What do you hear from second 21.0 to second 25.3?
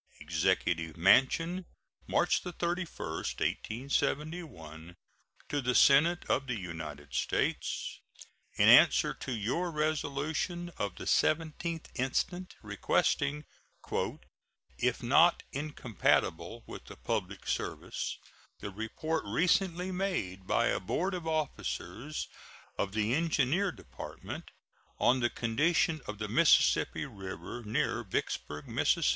of officers of the Engineer Department on the